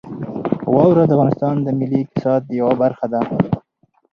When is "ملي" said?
1.79-1.97